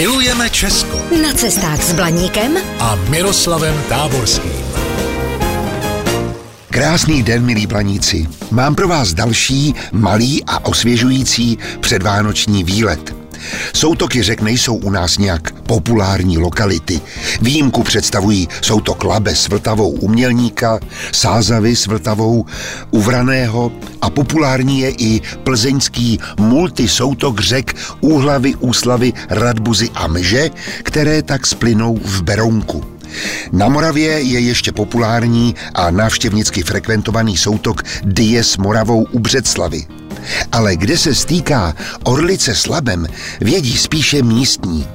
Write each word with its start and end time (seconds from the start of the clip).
Milujeme 0.00 0.50
Česko 0.50 0.96
Na 1.22 1.32
cestách 1.32 1.82
s 1.82 1.92
Blaníkem 1.92 2.56
a 2.78 2.94
Miroslavem 2.94 3.82
Táborským. 3.88 4.64
Krásný 6.70 7.22
den, 7.22 7.44
milí 7.44 7.66
planíci. 7.66 8.28
Mám 8.50 8.74
pro 8.74 8.88
vás 8.88 9.14
další 9.14 9.74
malý 9.92 10.44
a 10.44 10.64
osvěžující 10.64 11.58
předvánoční 11.80 12.64
výlet. 12.64 13.19
Soutoky 13.74 14.22
řek 14.22 14.40
nejsou 14.40 14.74
u 14.74 14.90
nás 14.90 15.18
nějak 15.18 15.52
populární 15.52 16.38
lokality. 16.38 17.00
Výjimku 17.40 17.82
představují 17.82 18.48
soutok 18.60 19.04
Labe 19.04 19.34
s 19.34 19.48
Vltavou 19.48 19.90
umělníka, 19.90 20.80
Sázavy 21.12 21.76
s 21.76 21.86
Vltavou 21.86 22.46
Uvraného 22.90 23.72
a 24.00 24.10
populární 24.10 24.80
je 24.80 24.90
i 24.90 25.20
plzeňský 25.44 26.18
multisoutok 26.40 27.40
řek 27.40 27.76
Úhlavy, 28.00 28.54
Úslavy, 28.54 29.12
Radbuzy 29.28 29.90
a 29.94 30.06
Mže, 30.06 30.50
které 30.82 31.22
tak 31.22 31.46
splynou 31.46 31.96
v 32.04 32.22
Berounku. 32.22 32.84
Na 33.52 33.68
Moravě 33.68 34.20
je 34.20 34.40
ještě 34.40 34.72
populární 34.72 35.54
a 35.74 35.90
návštěvnicky 35.90 36.62
frekventovaný 36.62 37.36
soutok 37.36 37.82
Die 38.02 38.44
s 38.44 38.56
Moravou 38.56 39.06
u 39.10 39.18
Břeclavy. 39.18 39.86
Ale 40.52 40.76
kde 40.76 40.98
se 40.98 41.14
stýká 41.14 41.74
Orlice 42.04 42.54
s 42.54 42.66
Labem, 42.66 43.06
vědí 43.40 43.76
spíše 43.76 44.22
místní. 44.22 44.86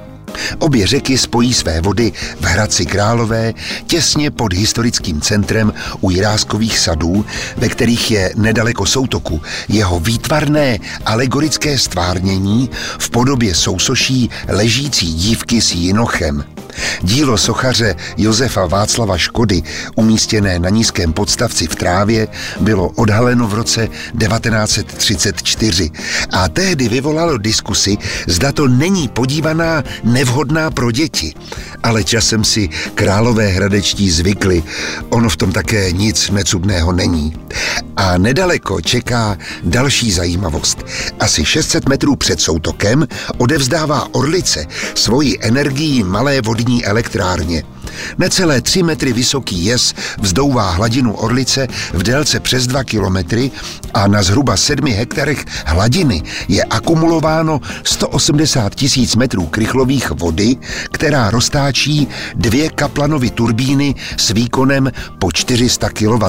Obě 0.58 0.86
řeky 0.86 1.18
spojí 1.18 1.54
své 1.54 1.80
vody 1.80 2.12
v 2.40 2.44
Hradci 2.44 2.86
Králové 2.86 3.54
těsně 3.86 4.30
pod 4.30 4.52
historickým 4.52 5.20
centrem 5.20 5.72
u 6.00 6.10
Jiráskových 6.10 6.78
sadů, 6.78 7.24
ve 7.56 7.68
kterých 7.68 8.10
je 8.10 8.32
nedaleko 8.36 8.86
soutoku 8.86 9.42
jeho 9.68 10.00
výtvarné 10.00 10.78
alegorické 11.04 11.78
stvárnění 11.78 12.70
v 12.98 13.10
podobě 13.10 13.54
sousoší 13.54 14.30
ležící 14.48 15.14
dívky 15.14 15.60
s 15.60 15.72
jinochem. 15.72 16.55
Dílo 17.02 17.38
sochaře 17.38 17.94
Josefa 18.16 18.66
Václava 18.66 19.18
Škody, 19.18 19.62
umístěné 19.94 20.58
na 20.58 20.68
nízkém 20.68 21.12
podstavci 21.12 21.66
v 21.66 21.74
trávě, 21.74 22.28
bylo 22.60 22.88
odhaleno 22.88 23.48
v 23.48 23.54
roce 23.54 23.88
1934 24.18 25.90
a 26.32 26.48
tehdy 26.48 26.88
vyvolalo 26.88 27.38
diskusy, 27.38 27.96
zda 28.26 28.52
to 28.52 28.68
není 28.68 29.08
podívaná 29.08 29.82
nevhodná 30.04 30.70
pro 30.70 30.90
děti. 30.90 31.34
Ale 31.82 32.04
časem 32.04 32.44
si 32.44 32.68
králové 32.94 33.48
hradečtí 33.48 34.10
zvykli, 34.10 34.62
ono 35.08 35.28
v 35.28 35.36
tom 35.36 35.52
také 35.52 35.92
nic 35.92 36.30
necudného 36.30 36.92
není. 36.92 37.36
A 37.96 38.18
nedaleko 38.18 38.80
čeká 38.80 39.38
další 39.64 40.12
zajímavost. 40.12 40.84
Asi 41.20 41.44
600 41.44 41.88
metrů 41.88 42.16
před 42.16 42.40
soutokem 42.40 43.08
odevzdává 43.38 44.08
Orlice 44.14 44.66
svoji 44.94 45.38
energii 45.40 46.02
malé 46.02 46.42
vodní 46.66 46.84
elektrárně. 46.84 47.62
Necelé 48.18 48.60
3 48.60 48.82
metry 48.82 49.12
vysoký 49.12 49.64
jez 49.64 49.94
vzdouvá 50.18 50.70
hladinu 50.70 51.12
Orlice 51.14 51.68
v 51.92 52.02
délce 52.02 52.40
přes 52.40 52.66
2 52.66 52.84
kilometry 52.84 53.50
a 53.94 54.06
na 54.06 54.22
zhruba 54.22 54.56
7 54.56 54.92
hektarech 54.92 55.44
hladiny 55.66 56.22
je 56.48 56.64
akumulováno 56.64 57.60
180 57.84 58.74
tisíc 58.74 59.16
metrů 59.16 59.46
krychlových 59.46 60.10
vody, 60.10 60.56
která 60.92 61.30
roztáčí 61.30 62.08
dvě 62.34 62.68
kaplanovy 62.68 63.30
turbíny 63.30 63.94
s 64.16 64.30
výkonem 64.30 64.90
po 65.18 65.32
400 65.32 65.88
kW. 65.88 66.24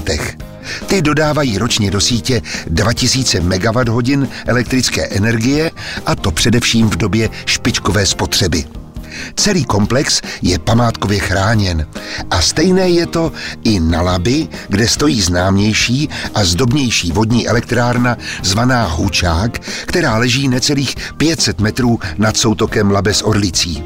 Ty 0.87 1.01
dodávají 1.01 1.57
ročně 1.57 1.91
do 1.91 2.01
sítě 2.01 2.41
2000 2.67 3.39
MWh 3.39 4.27
elektrické 4.45 5.07
energie 5.07 5.71
a 6.05 6.15
to 6.15 6.31
především 6.31 6.89
v 6.89 6.97
době 6.97 7.29
špičkové 7.45 8.05
spotřeby. 8.05 8.86
Celý 9.35 9.65
komplex 9.65 10.21
je 10.41 10.59
památkově 10.59 11.19
chráněn. 11.19 11.87
A 12.31 12.41
stejné 12.41 12.89
je 12.89 13.05
to 13.05 13.31
i 13.63 13.79
na 13.79 14.01
Labi, 14.01 14.47
kde 14.67 14.87
stojí 14.87 15.21
známější 15.21 16.09
a 16.35 16.43
zdobnější 16.43 17.11
vodní 17.11 17.47
elektrárna 17.47 18.17
zvaná 18.43 18.87
Hučák, 18.87 19.59
která 19.85 20.17
leží 20.17 20.47
necelých 20.47 20.95
500 21.17 21.59
metrů 21.59 21.99
nad 22.17 22.37
soutokem 22.37 22.91
Labe 22.91 23.13
s 23.13 23.25
Orlicí. 23.25 23.83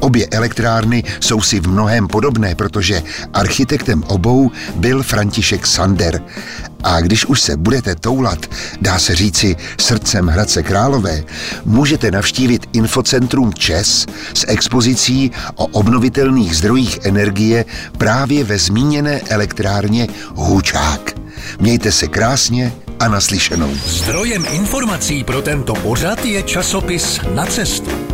Obě 0.00 0.26
elektrárny 0.26 1.02
jsou 1.20 1.40
si 1.40 1.60
v 1.60 1.68
mnohem 1.68 2.08
podobné, 2.08 2.54
protože 2.54 3.02
architektem 3.32 4.02
obou 4.02 4.50
byl 4.76 5.02
František 5.02 5.66
Sander. 5.66 6.22
A 6.82 7.00
když 7.00 7.26
už 7.26 7.40
se 7.40 7.56
budete 7.56 7.94
toulat, 7.94 8.46
dá 8.80 8.98
se 8.98 9.14
říci 9.14 9.56
srdcem 9.80 10.26
Hradce 10.26 10.62
Králové, 10.62 11.24
můžete 11.64 12.10
navštívit 12.10 12.66
infocentrum 12.72 13.54
ČES 13.54 14.06
s 14.34 14.44
expozicí 14.48 15.30
o 15.54 15.66
obnovitelných 15.66 16.56
zdrojích 16.56 16.98
energie 17.02 17.64
právě 17.98 18.44
ve 18.44 18.58
zmíněné 18.58 19.20
elektrárně 19.20 20.08
Hučák. 20.34 21.14
Mějte 21.60 21.92
se 21.92 22.06
krásně 22.06 22.72
a 23.00 23.08
naslyšenou. 23.08 23.74
Zdrojem 23.86 24.44
informací 24.52 25.24
pro 25.24 25.42
tento 25.42 25.74
pořad 25.74 26.24
je 26.24 26.42
časopis 26.42 27.20
Na 27.34 27.46
cestu. 27.46 28.13